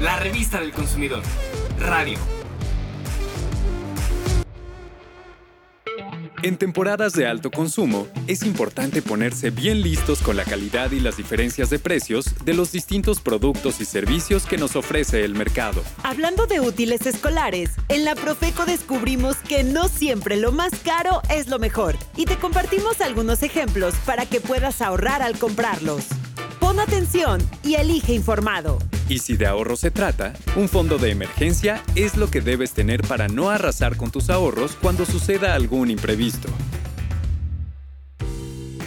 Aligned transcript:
la 0.00 0.18
revista 0.18 0.60
del 0.60 0.72
consumidor. 0.72 1.22
Radio. 1.78 2.18
En 6.42 6.58
temporadas 6.58 7.14
de 7.14 7.26
alto 7.26 7.50
consumo, 7.50 8.06
es 8.26 8.42
importante 8.42 9.00
ponerse 9.00 9.50
bien 9.50 9.80
listos 9.80 10.20
con 10.20 10.36
la 10.36 10.44
calidad 10.44 10.92
y 10.92 11.00
las 11.00 11.16
diferencias 11.16 11.70
de 11.70 11.78
precios 11.78 12.44
de 12.44 12.52
los 12.52 12.72
distintos 12.72 13.20
productos 13.20 13.80
y 13.80 13.86
servicios 13.86 14.44
que 14.44 14.58
nos 14.58 14.76
ofrece 14.76 15.24
el 15.24 15.34
mercado. 15.34 15.82
Hablando 16.02 16.46
de 16.46 16.60
útiles 16.60 17.06
escolares, 17.06 17.70
en 17.88 18.04
la 18.04 18.14
Profeco 18.14 18.66
descubrimos 18.66 19.36
que 19.36 19.64
no 19.64 19.88
siempre 19.88 20.36
lo 20.36 20.52
más 20.52 20.72
caro 20.84 21.22
es 21.30 21.48
lo 21.48 21.58
mejor 21.58 21.96
y 22.16 22.26
te 22.26 22.36
compartimos 22.36 23.00
algunos 23.00 23.42
ejemplos 23.42 23.94
para 24.04 24.26
que 24.26 24.40
puedas 24.40 24.82
ahorrar 24.82 25.22
al 25.22 25.38
comprarlos. 25.38 26.04
Pon 26.60 26.78
atención 26.80 27.40
y 27.64 27.74
elige 27.74 28.12
informado. 28.12 28.78
Y 29.08 29.18
si 29.20 29.36
de 29.36 29.46
ahorro 29.46 29.76
se 29.76 29.90
trata, 29.90 30.32
un 30.56 30.68
fondo 30.68 30.98
de 30.98 31.10
emergencia 31.10 31.82
es 31.94 32.16
lo 32.16 32.28
que 32.28 32.40
debes 32.40 32.72
tener 32.72 33.02
para 33.02 33.28
no 33.28 33.50
arrasar 33.50 33.96
con 33.96 34.10
tus 34.10 34.30
ahorros 34.30 34.76
cuando 34.80 35.06
suceda 35.06 35.54
algún 35.54 35.90
imprevisto. 35.90 36.48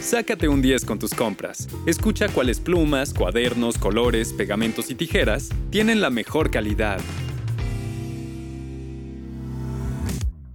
Sácate 0.00 0.48
un 0.48 0.60
10 0.60 0.84
con 0.84 0.98
tus 0.98 1.14
compras. 1.14 1.68
Escucha 1.86 2.28
cuáles 2.28 2.58
plumas, 2.58 3.14
cuadernos, 3.14 3.78
colores, 3.78 4.32
pegamentos 4.32 4.90
y 4.90 4.94
tijeras 4.94 5.50
tienen 5.70 6.00
la 6.00 6.10
mejor 6.10 6.50
calidad. 6.50 7.00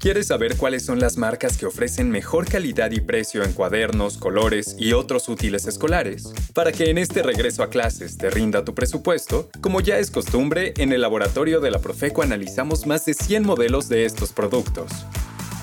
¿Quieres 0.06 0.28
saber 0.28 0.56
cuáles 0.56 0.86
son 0.86 1.00
las 1.00 1.18
marcas 1.18 1.58
que 1.58 1.66
ofrecen 1.66 2.12
mejor 2.12 2.48
calidad 2.48 2.92
y 2.92 3.00
precio 3.00 3.44
en 3.44 3.54
cuadernos, 3.54 4.20
colores 4.20 4.76
y 4.78 4.94
otros 4.94 5.28
útiles 5.30 5.66
escolares? 5.66 6.32
Para 6.54 6.72
que 6.72 6.92
en 6.92 7.00
este 7.00 7.24
regreso 7.24 7.64
a 7.64 7.72
clases 7.72 8.16
te 8.16 8.30
rinda 8.30 8.64
tu 8.64 8.76
presupuesto, 8.76 9.50
como 9.62 9.82
ya 9.82 9.98
es 9.98 10.12
costumbre, 10.12 10.76
en 10.78 10.94
el 10.94 11.02
laboratorio 11.02 11.60
de 11.60 11.72
la 11.72 11.80
Profeco 11.80 12.22
analizamos 12.22 12.86
más 12.86 13.04
de 13.06 13.16
100 13.16 13.48
modelos 13.48 13.90
de 13.90 14.06
estos 14.06 14.32
productos. 14.32 14.92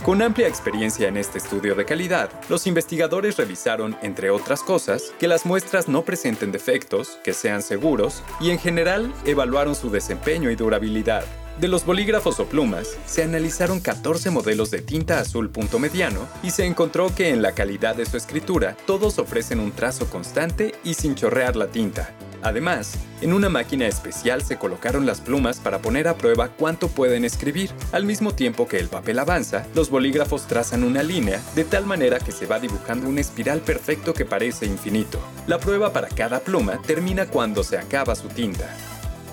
Con 0.05 0.21
amplia 0.23 0.49
experiencia 0.49 1.07
en 1.07 1.19
este 1.19 1.39
estudio 1.39 1.77
de 1.77 1.85
calidad, 1.85 2.29
los 2.49 2.67
investigadores 2.67 3.37
revisaron, 3.37 3.97
entre 4.03 4.31
otras 4.31 4.65
cosas, 4.65 5.13
que 5.21 5.29
las 5.29 5.47
muestras 5.47 5.87
no 5.87 6.05
presenten 6.05 6.51
defectos, 6.51 7.21
que 7.23 7.33
sean 7.33 7.63
seguros 7.63 8.25
y 8.41 8.51
en 8.51 8.59
general 8.59 9.15
evaluaron 9.25 9.77
su 9.77 9.89
desempeño 9.89 10.51
y 10.51 10.57
durabilidad. 10.57 11.25
De 11.61 11.69
los 11.69 11.85
bolígrafos 11.85 12.41
o 12.41 12.47
plumas, 12.47 12.97
se 13.07 13.23
analizaron 13.23 13.81
14 13.81 14.31
modelos 14.31 14.71
de 14.71 14.81
tinta 14.81 15.21
azul 15.21 15.51
punto 15.51 15.79
mediano 15.79 16.27
y 16.43 16.51
se 16.51 16.65
encontró 16.65 17.15
que 17.15 17.29
en 17.29 17.43
la 17.43 17.53
calidad 17.53 17.95
de 17.95 18.07
su 18.07 18.17
escritura 18.17 18.77
todos 18.87 19.19
ofrecen 19.19 19.61
un 19.61 19.71
trazo 19.71 20.07
constante 20.09 20.75
y 20.83 20.95
sin 20.95 21.15
chorrear 21.15 21.55
la 21.55 21.67
tinta. 21.67 22.15
Además, 22.43 22.95
en 23.21 23.33
una 23.33 23.49
máquina 23.49 23.87
especial 23.87 24.43
se 24.43 24.59
colocaron 24.59 25.07
las 25.07 25.21
plumas 25.21 25.61
para 25.61 25.79
poner 25.79 26.09
a 26.09 26.17
prueba 26.17 26.49
cuánto 26.49 26.89
pueden 26.89 27.25
escribir. 27.25 27.71
Al 27.93 28.05
mismo 28.05 28.35
tiempo 28.35 28.67
que 28.67 28.81
el 28.81 28.89
papel 28.89 29.21
avanza, 29.21 29.65
los 29.77 29.91
bolígrafos 29.91 30.49
trazan 30.49 30.83
una 30.83 31.05
línea 31.05 31.41
de 31.55 31.65
tal 31.65 31.87
manera 31.87 32.19
que 32.19 32.33
se 32.33 32.47
va 32.47 32.59
dibujando 32.59 33.09
un 33.09 33.19
espiral 33.19 33.61
perfecto 33.61 34.13
que 34.15 34.25
parece 34.25 34.67
infinito. 34.67 35.21
La 35.47 35.61
prueba 35.61 35.93
para 35.93 36.09
cada 36.09 36.41
pluma 36.41 36.81
termina 36.83 37.27
cuando 37.27 37.63
se 37.63 37.79
acaba 37.79 38.17
su 38.17 38.27
tinta 38.27 38.75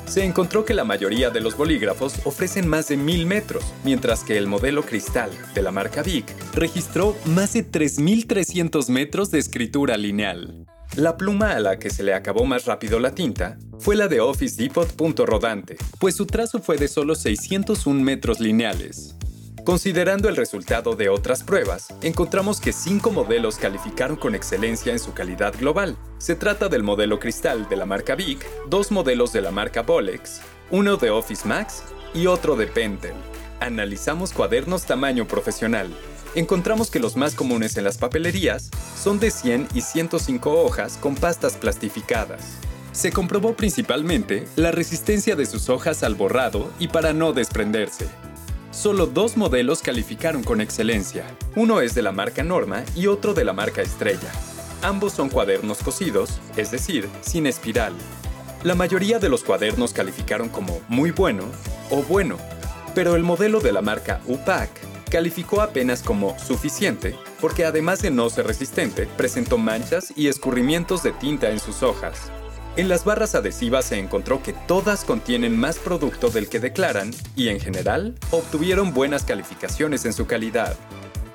se 0.10 0.26
encontró 0.26 0.66
que 0.66 0.74
la 0.74 0.84
mayoría 0.84 1.30
de 1.30 1.40
los 1.40 1.56
bolígrafos 1.56 2.16
ofrecen 2.26 2.68
más 2.68 2.88
de 2.88 2.98
1000 2.98 3.26
metros, 3.26 3.64
mientras 3.84 4.24
que 4.24 4.38
el 4.38 4.48
modelo 4.48 4.84
cristal 4.84 5.30
de 5.54 5.62
la 5.62 5.72
marca 5.72 6.02
Bic 6.02 6.26
registró 6.54 7.16
más 7.26 7.54
de 7.54 7.64
3300 7.64 8.90
metros 8.90 9.30
de 9.32 9.40
escritura 9.40 9.98
lineal. 9.98 10.66
La 10.96 11.18
pluma 11.18 11.52
a 11.52 11.60
la 11.60 11.78
que 11.78 11.92
se 11.92 12.02
le 12.02 12.16
acabó 12.16 12.46
más 12.46 12.66
rápido 12.66 13.00
la 13.00 13.14
tinta 13.14 13.60
fue 13.78 13.96
la 13.96 14.08
de 14.08 14.20
Office 14.20 14.62
Depot 14.62 15.20
Rodante, 15.20 15.78
pues 16.00 16.16
su 16.16 16.26
trazo 16.26 16.60
fue 16.60 16.78
de 16.78 16.88
solo 16.88 17.14
601 17.14 18.04
metros 18.04 18.40
lineales. 18.40 19.16
Considerando 19.70 20.30
el 20.30 20.36
resultado 20.36 20.96
de 20.96 21.10
otras 21.10 21.44
pruebas, 21.44 21.94
encontramos 22.02 22.60
que 22.60 22.74
cinco 22.74 23.12
modelos 23.12 23.58
calificaron 23.60 24.18
con 24.18 24.34
excelencia 24.34 24.92
en 24.92 24.98
su 24.98 25.14
calidad 25.14 25.54
global. 25.56 25.96
Se 26.18 26.34
trata 26.34 26.70
del 26.70 26.82
modelo 26.82 27.20
cristal 27.20 27.70
de 27.70 27.76
la 27.76 27.86
marca 27.86 28.16
Bic, 28.16 28.44
dos 28.68 28.92
modelos 28.92 29.32
de 29.32 29.44
la 29.44 29.52
marca 29.52 29.84
Bolex, 29.84 30.42
uno 30.72 30.98
de 30.98 31.12
Office 31.12 31.48
Max 31.48 31.84
y 32.16 32.26
otro 32.26 32.56
de 32.56 32.66
Pentel. 32.66 33.14
Analizamos 33.60 34.34
cuadernos 34.34 34.86
tamaño 34.86 35.28
profesional. 35.28 35.96
Encontramos 36.34 36.90
que 36.90 37.00
los 37.00 37.16
más 37.16 37.36
comunes 37.36 37.78
en 37.78 37.84
las 37.84 38.00
papelerías 38.00 38.72
son 39.00 39.20
de 39.20 39.30
100 39.30 39.68
y 39.76 39.82
105 39.82 40.52
hojas 40.64 40.98
con 40.98 41.14
pastas 41.14 41.58
plastificadas. 41.58 42.58
Se 42.92 43.12
comprobó 43.12 43.54
principalmente 43.54 44.48
la 44.56 44.72
resistencia 44.72 45.36
de 45.36 45.46
sus 45.46 45.70
hojas 45.70 46.02
al 46.02 46.16
borrado 46.16 46.72
y 46.80 46.88
para 46.88 47.14
no 47.14 47.34
desprenderse. 47.34 48.08
Solo 48.80 49.08
dos 49.08 49.36
modelos 49.36 49.82
calificaron 49.82 50.42
con 50.42 50.62
excelencia. 50.62 51.26
Uno 51.58 51.82
es 51.82 51.96
de 51.96 52.02
la 52.02 52.14
marca 52.14 52.44
Norma 52.46 52.86
y 52.96 53.08
otro 53.08 53.34
de 53.34 53.44
la 53.44 53.52
marca 53.52 53.82
Estrella. 53.82 54.32
Ambos 54.82 55.12
son 55.12 55.28
cuadernos 55.28 55.80
cosidos, 55.80 56.40
es 56.56 56.72
decir, 56.72 57.10
sin 57.20 57.46
espiral. 57.46 57.92
La 58.64 58.76
mayoría 58.76 59.20
de 59.20 59.28
los 59.28 59.44
cuadernos 59.44 59.92
calificaron 59.92 60.48
como 60.48 60.80
muy 60.88 61.12
bueno 61.12 61.44
o 61.92 62.04
bueno, 62.04 62.38
pero 62.96 63.18
el 63.18 63.24
modelo 63.24 63.60
de 63.60 63.74
la 63.74 63.82
marca 63.82 64.22
UPAC 64.28 64.70
calificó 65.12 65.60
apenas 65.60 66.02
como 66.02 66.40
suficiente 66.40 67.18
porque 67.42 67.66
además 67.66 68.02
de 68.02 68.12
no 68.12 68.30
ser 68.30 68.48
resistente, 68.48 69.08
presentó 69.18 69.58
manchas 69.58 70.14
y 70.16 70.30
escurrimientos 70.30 71.04
de 71.04 71.12
tinta 71.12 71.50
en 71.50 71.60
sus 71.60 71.84
hojas. 71.84 72.32
En 72.80 72.88
las 72.88 73.04
barras 73.04 73.36
adhesivas 73.36 73.84
se 73.84 74.00
encontró 74.00 74.42
que 74.42 74.54
todas 74.54 75.04
contienen 75.04 75.58
más 75.58 75.78
producto 75.78 76.30
del 76.30 76.48
que 76.48 76.62
declaran 76.62 77.12
y 77.36 77.50
en 77.50 77.60
general 77.60 78.16
obtuvieron 78.32 78.94
buenas 78.94 79.26
calificaciones 79.26 80.06
en 80.06 80.14
su 80.14 80.28
calidad. 80.28 80.78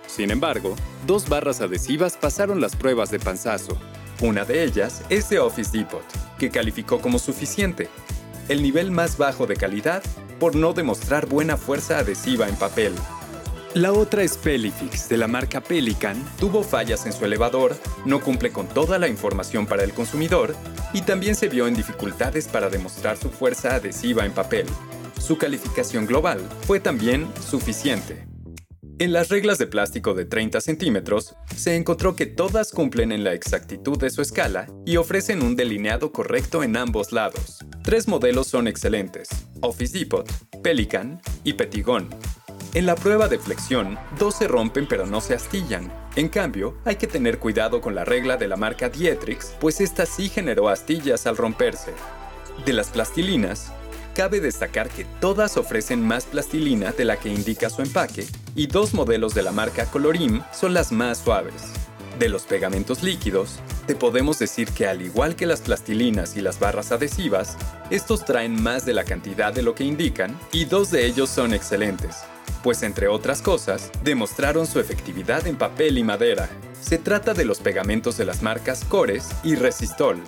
Sin 0.06 0.30
embargo, 0.30 0.74
dos 1.06 1.28
barras 1.28 1.60
adhesivas 1.60 2.16
pasaron 2.16 2.62
las 2.62 2.74
pruebas 2.74 3.10
de 3.10 3.18
panzazo. 3.18 3.76
Una 4.22 4.46
de 4.46 4.64
ellas 4.64 5.02
es 5.10 5.28
de 5.28 5.38
Office 5.38 5.70
Depot, 5.76 6.02
que 6.38 6.48
calificó 6.48 7.02
como 7.02 7.18
suficiente, 7.18 7.90
el 8.48 8.62
nivel 8.62 8.90
más 8.90 9.18
bajo 9.18 9.46
de 9.46 9.56
calidad 9.56 10.02
por 10.40 10.56
no 10.56 10.72
demostrar 10.72 11.26
buena 11.26 11.58
fuerza 11.58 11.98
adhesiva 11.98 12.48
en 12.48 12.56
papel. 12.56 12.94
La 13.74 13.92
otra 13.92 14.22
es 14.22 14.36
Pelifix, 14.36 15.08
de 15.08 15.16
la 15.16 15.26
marca 15.26 15.60
Pelican. 15.60 16.16
Tuvo 16.38 16.62
fallas 16.62 17.06
en 17.06 17.12
su 17.12 17.24
elevador, 17.24 17.76
no 18.04 18.20
cumple 18.20 18.52
con 18.52 18.68
toda 18.68 19.00
la 19.00 19.08
información 19.08 19.66
para 19.66 19.82
el 19.82 19.92
consumidor 19.92 20.54
y 20.92 21.02
también 21.02 21.34
se 21.34 21.48
vio 21.48 21.66
en 21.66 21.74
dificultades 21.74 22.46
para 22.46 22.70
demostrar 22.70 23.16
su 23.16 23.30
fuerza 23.30 23.74
adhesiva 23.74 24.24
en 24.24 24.30
papel. 24.30 24.66
Su 25.20 25.38
calificación 25.38 26.06
global 26.06 26.38
fue 26.68 26.78
también 26.78 27.26
suficiente. 27.40 28.28
En 29.00 29.12
las 29.12 29.28
reglas 29.28 29.58
de 29.58 29.66
plástico 29.66 30.14
de 30.14 30.24
30 30.24 30.60
centímetros, 30.60 31.34
se 31.56 31.74
encontró 31.74 32.14
que 32.14 32.26
todas 32.26 32.70
cumplen 32.70 33.10
en 33.10 33.24
la 33.24 33.34
exactitud 33.34 33.98
de 33.98 34.10
su 34.10 34.22
escala 34.22 34.68
y 34.86 34.98
ofrecen 34.98 35.42
un 35.42 35.56
delineado 35.56 36.12
correcto 36.12 36.62
en 36.62 36.76
ambos 36.76 37.10
lados. 37.10 37.58
Tres 37.82 38.06
modelos 38.06 38.46
son 38.46 38.68
excelentes, 38.68 39.28
Office 39.62 39.98
Depot, 39.98 40.30
Pelican 40.62 41.20
y 41.42 41.54
Petigon. 41.54 42.08
En 42.74 42.86
la 42.86 42.96
prueba 42.96 43.28
de 43.28 43.38
flexión, 43.38 43.96
dos 44.18 44.34
se 44.34 44.48
rompen 44.48 44.88
pero 44.88 45.06
no 45.06 45.20
se 45.20 45.32
astillan. 45.32 45.92
En 46.16 46.28
cambio, 46.28 46.74
hay 46.84 46.96
que 46.96 47.06
tener 47.06 47.38
cuidado 47.38 47.80
con 47.80 47.94
la 47.94 48.04
regla 48.04 48.36
de 48.36 48.48
la 48.48 48.56
marca 48.56 48.88
Dietrix, 48.88 49.54
pues 49.60 49.80
esta 49.80 50.06
sí 50.06 50.28
generó 50.28 50.68
astillas 50.68 51.28
al 51.28 51.36
romperse. 51.36 51.92
De 52.66 52.72
las 52.72 52.88
plastilinas, 52.88 53.70
cabe 54.16 54.40
destacar 54.40 54.88
que 54.88 55.04
todas 55.20 55.56
ofrecen 55.56 56.04
más 56.04 56.24
plastilina 56.24 56.90
de 56.90 57.04
la 57.04 57.16
que 57.16 57.28
indica 57.28 57.70
su 57.70 57.80
empaque 57.80 58.26
y 58.56 58.66
dos 58.66 58.92
modelos 58.92 59.34
de 59.34 59.44
la 59.44 59.52
marca 59.52 59.86
Colorim 59.86 60.42
son 60.52 60.74
las 60.74 60.90
más 60.90 61.18
suaves. 61.18 61.70
De 62.18 62.28
los 62.28 62.42
pegamentos 62.42 63.04
líquidos, 63.04 63.60
te 63.86 63.94
podemos 63.94 64.40
decir 64.40 64.68
que 64.70 64.88
al 64.88 65.00
igual 65.00 65.36
que 65.36 65.46
las 65.46 65.60
plastilinas 65.60 66.36
y 66.36 66.40
las 66.40 66.58
barras 66.58 66.90
adhesivas, 66.90 67.56
estos 67.90 68.24
traen 68.24 68.60
más 68.60 68.84
de 68.84 68.94
la 68.94 69.04
cantidad 69.04 69.52
de 69.52 69.62
lo 69.62 69.76
que 69.76 69.84
indican 69.84 70.36
y 70.50 70.64
dos 70.64 70.90
de 70.90 71.06
ellos 71.06 71.30
son 71.30 71.54
excelentes 71.54 72.24
pues 72.62 72.82
entre 72.82 73.08
otras 73.08 73.42
cosas, 73.42 73.90
demostraron 74.02 74.66
su 74.66 74.80
efectividad 74.80 75.46
en 75.46 75.56
papel 75.56 75.98
y 75.98 76.04
madera. 76.04 76.48
Se 76.80 76.98
trata 76.98 77.34
de 77.34 77.44
los 77.44 77.60
pegamentos 77.60 78.16
de 78.16 78.24
las 78.24 78.42
marcas 78.42 78.84
Cores 78.84 79.28
y 79.42 79.54
Resistol. 79.54 80.20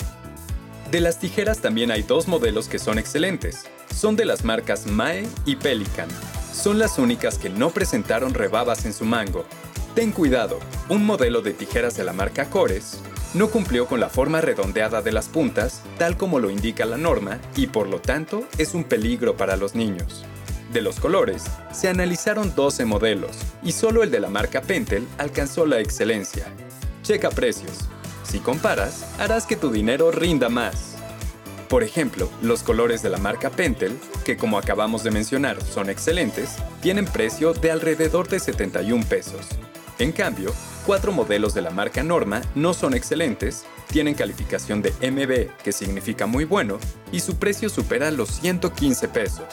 De 0.90 1.00
las 1.00 1.18
tijeras 1.18 1.58
también 1.58 1.90
hay 1.90 2.02
dos 2.02 2.28
modelos 2.28 2.68
que 2.68 2.78
son 2.78 2.98
excelentes. 2.98 3.64
Son 3.94 4.16
de 4.16 4.24
las 4.24 4.44
marcas 4.44 4.86
Mae 4.86 5.26
y 5.44 5.56
Pelican. 5.56 6.08
Son 6.52 6.78
las 6.78 6.98
únicas 6.98 7.38
que 7.38 7.50
no 7.50 7.70
presentaron 7.70 8.34
rebabas 8.34 8.84
en 8.84 8.92
su 8.92 9.04
mango. 9.04 9.44
Ten 9.94 10.12
cuidado, 10.12 10.58
un 10.88 11.04
modelo 11.04 11.42
de 11.42 11.52
tijeras 11.52 11.96
de 11.96 12.04
la 12.04 12.12
marca 12.12 12.50
Cores 12.50 13.00
no 13.36 13.50
cumplió 13.50 13.86
con 13.86 14.00
la 14.00 14.08
forma 14.08 14.40
redondeada 14.40 15.02
de 15.02 15.12
las 15.12 15.28
puntas, 15.28 15.82
tal 15.98 16.16
como 16.16 16.38
lo 16.38 16.50
indica 16.50 16.86
la 16.86 16.96
norma, 16.96 17.38
y 17.54 17.66
por 17.66 17.86
lo 17.86 18.00
tanto 18.00 18.46
es 18.56 18.72
un 18.72 18.84
peligro 18.84 19.36
para 19.36 19.56
los 19.56 19.74
niños. 19.74 20.24
De 20.72 20.80
los 20.80 20.98
colores, 20.98 21.44
se 21.72 21.88
analizaron 21.88 22.54
12 22.54 22.84
modelos 22.86 23.36
y 23.62 23.72
solo 23.72 24.02
el 24.02 24.10
de 24.10 24.20
la 24.20 24.28
marca 24.28 24.62
Pentel 24.62 25.06
alcanzó 25.16 25.64
la 25.64 25.78
excelencia. 25.78 26.46
Checa 27.02 27.30
precios. 27.30 27.88
Si 28.24 28.40
comparas, 28.40 29.06
harás 29.18 29.46
que 29.46 29.54
tu 29.56 29.70
dinero 29.70 30.10
rinda 30.10 30.48
más. 30.48 30.96
Por 31.68 31.84
ejemplo, 31.84 32.28
los 32.42 32.62
colores 32.62 33.02
de 33.02 33.10
la 33.10 33.18
marca 33.18 33.50
Pentel, 33.50 33.96
que 34.24 34.36
como 34.36 34.58
acabamos 34.58 35.04
de 35.04 35.12
mencionar 35.12 35.62
son 35.62 35.88
excelentes, 35.88 36.56
tienen 36.80 37.04
precio 37.04 37.54
de 37.54 37.70
alrededor 37.70 38.28
de 38.28 38.40
71 38.40 39.04
pesos. 39.08 39.46
En 39.98 40.12
cambio, 40.12 40.52
cuatro 40.84 41.12
modelos 41.12 41.54
de 41.54 41.62
la 41.62 41.70
marca 41.70 42.02
Norma 42.02 42.42
no 42.54 42.74
son 42.74 42.94
excelentes, 42.94 43.64
tienen 43.88 44.14
calificación 44.14 44.82
de 44.82 44.92
MB, 45.00 45.56
que 45.62 45.72
significa 45.72 46.26
muy 46.26 46.44
bueno, 46.44 46.78
y 47.12 47.20
su 47.20 47.36
precio 47.36 47.68
supera 47.68 48.10
los 48.10 48.30
115 48.30 49.08
pesos. 49.08 49.46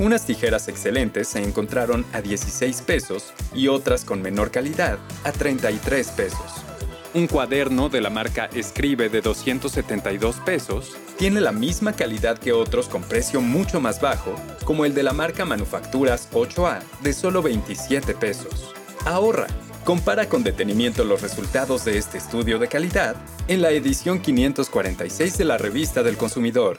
Unas 0.00 0.24
tijeras 0.24 0.66
excelentes 0.68 1.28
se 1.28 1.42
encontraron 1.42 2.06
a 2.14 2.22
16 2.22 2.80
pesos 2.80 3.34
y 3.54 3.68
otras 3.68 4.06
con 4.06 4.22
menor 4.22 4.50
calidad 4.50 4.98
a 5.24 5.30
33 5.30 6.08
pesos. 6.12 6.64
Un 7.12 7.26
cuaderno 7.26 7.90
de 7.90 8.00
la 8.00 8.08
marca 8.08 8.48
Escribe 8.54 9.10
de 9.10 9.20
272 9.20 10.36
pesos 10.36 10.96
tiene 11.18 11.42
la 11.42 11.52
misma 11.52 11.92
calidad 11.92 12.38
que 12.38 12.52
otros 12.52 12.88
con 12.88 13.02
precio 13.02 13.42
mucho 13.42 13.78
más 13.78 14.00
bajo, 14.00 14.34
como 14.64 14.86
el 14.86 14.94
de 14.94 15.02
la 15.02 15.12
marca 15.12 15.44
Manufacturas 15.44 16.30
8A 16.32 16.80
de 17.02 17.12
solo 17.12 17.42
27 17.42 18.14
pesos. 18.14 18.72
Ahorra. 19.04 19.48
Compara 19.84 20.30
con 20.30 20.42
detenimiento 20.42 21.04
los 21.04 21.20
resultados 21.20 21.84
de 21.84 21.98
este 21.98 22.16
estudio 22.16 22.58
de 22.58 22.68
calidad 22.68 23.16
en 23.48 23.60
la 23.60 23.70
edición 23.70 24.20
546 24.20 25.36
de 25.36 25.44
la 25.44 25.58
revista 25.58 26.02
del 26.02 26.16
consumidor. 26.16 26.78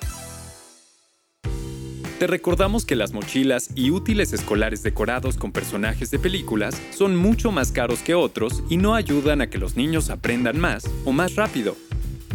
Te 2.21 2.27
recordamos 2.27 2.85
que 2.85 2.95
las 2.95 3.13
mochilas 3.13 3.71
y 3.73 3.89
útiles 3.89 4.31
escolares 4.31 4.83
decorados 4.83 5.37
con 5.37 5.51
personajes 5.51 6.11
de 6.11 6.19
películas 6.19 6.79
son 6.91 7.15
mucho 7.15 7.51
más 7.51 7.71
caros 7.71 8.03
que 8.03 8.13
otros 8.13 8.61
y 8.69 8.77
no 8.77 8.93
ayudan 8.93 9.41
a 9.41 9.49
que 9.49 9.57
los 9.57 9.75
niños 9.75 10.11
aprendan 10.11 10.59
más 10.59 10.83
o 11.03 11.13
más 11.13 11.33
rápido. 11.33 11.75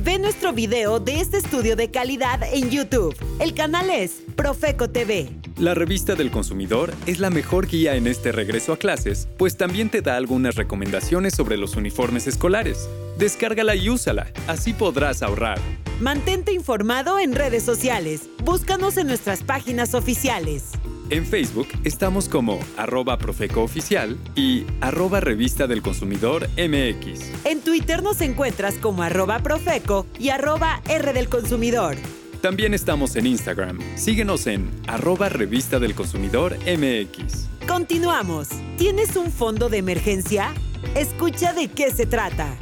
Ve 0.01 0.19
nuestro 0.19 0.53
video 0.53 0.99
de 0.99 1.21
este 1.21 1.37
estudio 1.37 1.77
de 1.77 1.93
calidad 1.93 2.41
en 2.53 2.69
YouTube. 2.69 3.15
El 3.39 3.55
canal 3.55 3.89
es 3.91 4.25
Profeco 4.35 4.91
TV. 4.91 5.31
La 5.57 5.75
revista 5.75 6.17
del 6.17 6.33
consumidor 6.33 6.93
es 7.07 7.21
la 7.21 7.31
mejor 7.31 7.69
guía 7.69 7.95
en 7.95 8.09
este 8.09 8.33
regreso 8.33 8.73
a 8.73 8.79
clases, 8.79 9.29
pues 9.39 9.57
también 9.57 9.89
te 9.89 10.03
da 10.03 10.17
algunas 10.17 10.57
recomendaciones 10.57 11.35
sobre 11.35 11.59
los 11.59 11.77
uniformes 11.77 12.27
escolares. 12.27 12.89
Descárgala 13.19 13.77
y 13.77 13.89
úsala, 13.89 14.33
así 14.49 14.73
podrás 14.73 15.23
ahorrar. 15.23 15.61
Mantente 16.01 16.53
informado 16.53 17.19
en 17.19 17.35
redes 17.35 17.63
sociales. 17.63 18.29
Búscanos 18.45 18.99
en 18.99 19.07
nuestras 19.07 19.43
páginas 19.43 19.95
oficiales. 19.95 20.73
En 21.09 21.25
Facebook 21.25 21.69
estamos 21.85 22.29
como 22.29 22.61
arroba 22.77 23.17
profecooficial 23.17 24.19
y 24.35 24.67
arroba 24.83 25.21
revista 25.21 25.67
del 25.67 25.81
consumidor 25.81 26.51
MX. 26.59 27.47
En 27.47 27.63
Twitter 27.63 28.03
nos 28.03 28.21
encuentras 28.21 28.75
como 28.75 29.05
arroba 29.05 29.39
profeco 29.39 30.07
y 30.19 30.29
arroba 30.29 30.83
R 30.87 31.15
del 31.15 31.31
consumidor. 31.31 31.97
También 32.43 32.75
estamos 32.75 33.17
en 33.17 33.27
Instagram. 33.27 33.79
Síguenos 33.97 34.47
en 34.49 34.69
arroba 34.89 35.31
revista 35.31 35.79
del 35.79 35.95
consumidor 35.95 36.59
MX. 36.67 37.49
Continuamos. 37.67 38.49
¿Tienes 38.77 39.17
un 39.17 39.33
fondo 39.33 39.71
de 39.71 39.79
emergencia? 39.79 40.53
Escucha 40.95 41.55
de 41.55 41.69
qué 41.69 41.91
se 41.91 42.05
trata. 42.05 42.55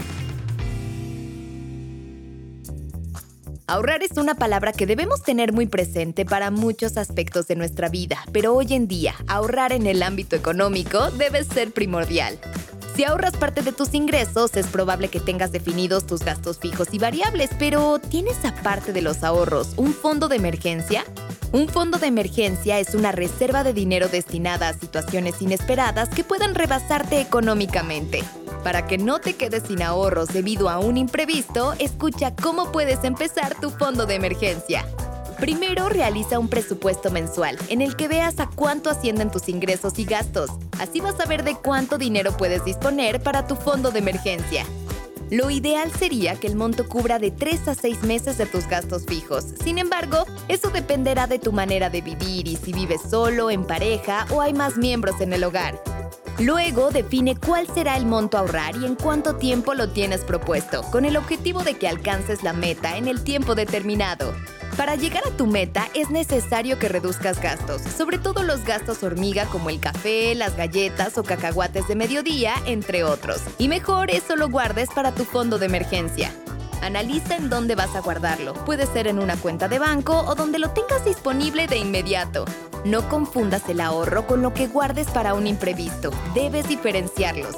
Ahorrar 3.67 4.03
es 4.03 4.19
una 4.19 4.35
palabra 4.35 4.73
que 4.73 4.85
debemos 4.85 5.23
tener 5.23 5.55
muy 5.55 5.67
presente 5.67 6.27
para 6.27 6.51
muchos 6.51 6.99
aspectos 6.99 7.47
de 7.47 7.57
nuestra 7.57 7.89
vida, 7.89 8.19
pero 8.31 8.55
hoy 8.55 8.75
en 8.75 8.87
día, 8.89 9.15
ahorrar 9.27 9.73
en 9.73 9.87
el 9.87 10.03
ámbito 10.03 10.37
económico 10.37 11.11
debe 11.13 11.45
ser 11.45 11.73
primordial. 11.73 12.39
Si 12.95 13.05
ahorras 13.05 13.33
parte 13.39 13.63
de 13.63 13.73
tus 13.73 13.95
ingresos, 13.95 14.55
es 14.55 14.67
probable 14.67 15.09
que 15.09 15.19
tengas 15.19 15.51
definidos 15.51 16.07
tus 16.07 16.21
gastos 16.21 16.59
fijos 16.59 16.89
y 16.93 16.99
variables, 16.99 17.49
pero 17.59 17.99
¿tienes 17.99 18.45
aparte 18.45 18.93
de 18.93 19.01
los 19.01 19.25
ahorros 19.25 19.73
un 19.77 19.95
fondo 19.95 20.29
de 20.29 20.37
emergencia? 20.37 21.03
Un 21.51 21.69
fondo 21.69 21.97
de 21.99 22.09
emergencia 22.09 22.79
es 22.81 22.95
una 22.95 23.13
reserva 23.13 23.65
de 23.65 23.73
dinero 23.73 24.09
destinada 24.09 24.69
a 24.69 24.75
situaciones 24.75 25.41
inesperadas 25.41 26.11
que 26.11 26.23
puedan 26.23 26.55
rebasarte 26.55 27.19
económicamente. 27.21 28.23
Para 28.65 28.87
que 28.87 28.97
no 28.97 29.21
te 29.21 29.35
quedes 29.35 29.65
sin 29.69 29.83
ahorros 29.83 30.29
debido 30.29 30.71
a 30.71 30.79
un 30.79 30.97
imprevisto, 30.97 31.75
escucha 31.79 32.35
cómo 32.35 32.73
puedes 32.73 33.05
empezar 33.05 33.55
tu 33.61 33.69
fondo 33.69 34.07
de 34.07 34.15
emergencia. 34.15 34.87
Primero, 35.39 35.91
realiza 35.91 36.39
un 36.39 36.49
presupuesto 36.49 37.11
mensual 37.11 37.59
en 37.69 37.83
el 37.83 37.95
que 37.95 38.09
veas 38.09 38.41
a 38.41 38.49
cuánto 38.49 38.89
ascienden 38.89 39.31
tus 39.31 39.51
ingresos 39.51 39.99
y 39.99 40.07
gastos. 40.07 40.49
Así 40.81 41.03
vas 41.03 41.21
a 41.21 41.27
ver 41.27 41.45
de 41.45 41.57
cuánto 41.57 41.99
dinero 41.99 42.35
puedes 42.39 42.65
disponer 42.65 43.23
para 43.23 43.47
tu 43.47 43.55
fondo 43.55 43.91
de 43.91 43.99
emergencia. 43.99 44.65
Lo 45.31 45.51
ideal 45.51 45.93
sería 45.93 46.37
que 46.37 46.47
el 46.47 46.57
monto 46.57 46.89
cubra 46.89 47.19
de 47.19 47.31
3 47.31 47.69
a 47.69 47.75
6 47.75 48.03
meses 48.05 48.39
de 48.39 48.47
tus 48.47 48.67
gastos 48.67 49.05
fijos. 49.05 49.45
Sin 49.63 49.77
embargo, 49.77 50.25
eso 50.49 50.71
dependerá 50.71 51.27
de 51.27 51.39
tu 51.39 51.53
manera 51.53 51.91
de 51.91 52.01
vivir 52.01 52.49
y 52.49 52.57
si 52.57 52.73
vives 52.73 53.03
solo, 53.11 53.51
en 53.51 53.67
pareja 53.67 54.27
o 54.31 54.41
hay 54.41 54.55
más 54.55 54.79
miembros 54.79 55.21
en 55.21 55.35
el 55.35 55.45
hogar. 55.45 55.94
Luego 56.41 56.91
define 56.91 57.37
cuál 57.37 57.69
será 57.69 57.97
el 57.97 58.07
monto 58.07 58.37
a 58.37 58.41
ahorrar 58.41 58.77
y 58.77 58.85
en 58.85 58.97
cuánto 58.97 59.37
tiempo 59.37 59.73
lo 59.75 59.91
tienes 59.91 60.23
propuesto, 60.23 60.83
con 60.91 61.05
el 61.05 61.17
objetivo 61.17 61.63
de 61.63 61.75
que 61.75 61.87
alcances 61.87 62.43
la 62.43 62.53
meta 62.53 62.97
en 62.97 63.07
el 63.07 63.23
tiempo 63.23 63.55
determinado. 63.55 64.35
Para 64.77 64.97
llegar 64.97 65.23
a 65.25 65.37
tu 65.37 65.47
meta 65.47 65.89
es 65.95 66.11
necesario 66.11 66.81
que 66.81 66.89
reduzcas 66.89 67.41
gastos, 67.41 67.83
sobre 67.83 68.19
todo 68.19 68.43
los 68.43 68.65
gastos 68.65 69.05
hormiga 69.05 69.47
como 69.47 69.71
el 69.71 69.79
café, 69.79 70.35
las 70.35 70.57
galletas 70.57 71.17
o 71.19 71.23
cacahuates 71.23 71.87
de 71.87 71.95
mediodía, 71.95 72.55
entre 72.67 73.05
otros. 73.05 73.41
Y 73.59 73.69
mejor 73.69 74.11
eso 74.11 74.35
lo 74.35 74.49
guardes 74.49 74.89
para 74.91 75.15
tu 75.15 75.25
fondo 75.25 75.59
de 75.59 75.67
emergencia. 75.67 76.33
Analiza 76.85 77.37
en 77.37 77.49
dónde 77.49 77.77
vas 77.77 77.97
a 77.97 78.03
guardarlo. 78.03 78.53
Puede 78.67 78.85
ser 78.85 79.07
en 79.07 79.19
una 79.19 79.39
cuenta 79.39 79.69
de 79.69 79.79
banco 79.79 80.23
o 80.29 80.35
donde 80.35 80.59
lo 80.59 80.69
tengas 80.73 81.03
disponible 81.03 81.67
de 81.67 81.79
inmediato. 81.79 82.45
No 82.85 83.09
confundas 83.09 83.67
el 83.71 83.81
ahorro 83.81 84.27
con 84.27 84.43
lo 84.43 84.53
que 84.53 84.67
guardes 84.67 85.09
para 85.09 85.33
un 85.33 85.47
imprevisto. 85.47 86.11
Debes 86.35 86.69
diferenciarlos. 86.69 87.55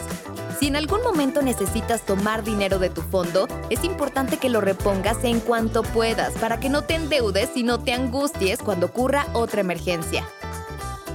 Si 0.61 0.69
en 0.69 0.77
algún 0.77 1.03
momento 1.03 1.43
necesitas 1.43 2.03
tomar 2.03 2.45
dinero 2.45 2.79
de 2.79 2.89
tu 2.89 3.03
fondo, 3.03 3.49
es 3.69 3.83
importante 3.83 4.37
que 4.37 4.49
lo 4.49 4.61
repongas 4.61 5.25
en 5.25 5.41
cuanto 5.41 5.83
puedas 5.83 6.33
para 6.35 6.61
que 6.61 6.69
no 6.69 6.83
te 6.83 6.95
endeudes 6.95 7.51
y 7.57 7.65
no 7.65 7.81
te 7.81 7.95
angusties 7.95 8.61
cuando 8.61 8.87
ocurra 8.87 9.27
otra 9.33 9.61
emergencia. 9.61 10.25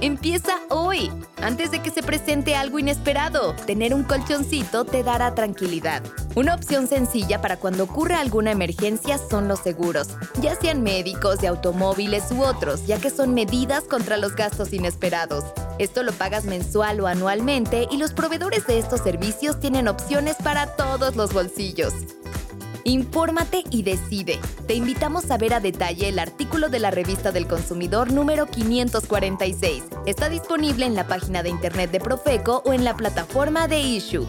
Empieza 0.02 0.54
hoy, 0.68 1.12
antes 1.40 1.70
de 1.70 1.80
que 1.80 1.90
se 1.90 2.02
presente 2.02 2.56
algo 2.56 2.80
inesperado. 2.80 3.54
Tener 3.66 3.94
un 3.94 4.02
colchoncito 4.02 4.84
te 4.84 5.04
dará 5.04 5.36
tranquilidad. 5.36 6.02
Una 6.34 6.56
opción 6.56 6.88
sencilla 6.88 7.40
para 7.40 7.56
cuando 7.56 7.84
ocurra 7.84 8.18
alguna 8.18 8.50
emergencia 8.50 9.16
son 9.16 9.46
los 9.46 9.60
seguros, 9.60 10.08
ya 10.40 10.56
sean 10.56 10.82
médicos, 10.82 11.38
de 11.38 11.46
automóviles 11.46 12.32
u 12.32 12.42
otros, 12.42 12.84
ya 12.84 12.98
que 12.98 13.10
son 13.10 13.32
medidas 13.32 13.84
contra 13.84 14.16
los 14.16 14.34
gastos 14.34 14.72
inesperados. 14.72 15.44
Esto 15.78 16.02
lo 16.02 16.10
pagas 16.10 16.46
mensual 16.46 17.00
o 17.00 17.06
anualmente 17.06 17.86
y 17.88 17.96
los 17.96 18.12
proveedores 18.12 18.66
de 18.66 18.80
estos 18.80 19.02
servicios 19.02 19.60
tienen 19.60 19.86
opciones 19.86 20.34
para 20.42 20.74
todos 20.74 21.14
los 21.14 21.32
bolsillos. 21.32 21.94
Infórmate 22.84 23.64
y 23.70 23.82
decide. 23.82 24.38
Te 24.66 24.74
invitamos 24.74 25.30
a 25.30 25.38
ver 25.38 25.54
a 25.54 25.60
detalle 25.60 26.08
el 26.08 26.18
artículo 26.18 26.68
de 26.68 26.80
la 26.80 26.90
revista 26.90 27.30
del 27.30 27.46
consumidor 27.46 28.12
número 28.12 28.46
546. 28.46 29.84
Está 30.06 30.28
disponible 30.28 30.86
en 30.86 30.94
la 30.94 31.06
página 31.06 31.42
de 31.42 31.50
internet 31.50 31.90
de 31.90 32.00
Profeco 32.00 32.62
o 32.64 32.72
en 32.72 32.84
la 32.84 32.96
plataforma 32.96 33.68
de 33.68 33.80
Issue. 33.80 34.26